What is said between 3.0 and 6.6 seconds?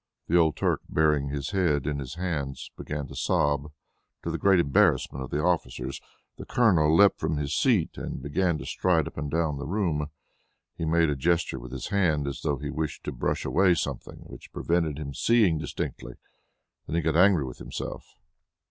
to sob, to the great embarrassment of the officers. The